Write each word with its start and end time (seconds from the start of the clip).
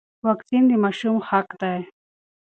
واکسین 0.27 0.63
د 0.67 0.71
ماشوم 0.83 1.15
حق 1.29 1.49
دی. 1.61 1.79